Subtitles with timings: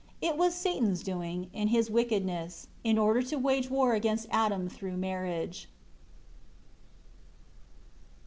[0.19, 4.97] It was Satan's doing, in his wickedness; in order to wage war against Adam through
[4.97, 5.67] marriage.